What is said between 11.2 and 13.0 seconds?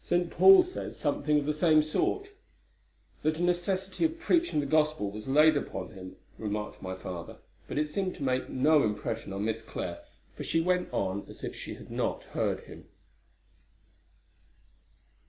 as if she had not heard him.